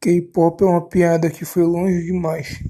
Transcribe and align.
K-pop 0.00 0.62
é 0.62 0.66
uma 0.66 0.88
piada 0.88 1.28
que 1.30 1.44
foi 1.44 1.64
longe 1.64 2.04
demais. 2.04 2.62